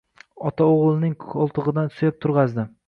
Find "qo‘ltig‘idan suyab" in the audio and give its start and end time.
1.27-2.21